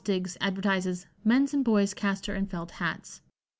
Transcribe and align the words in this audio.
Diggs 0.03 0.35
advertises 0.41 1.05
"men's 1.23 1.53
and 1.53 1.63
boys' 1.63 1.93
castor 1.93 2.33
and 2.33 2.49
felt 2.49 2.71
hats." 2.71 3.21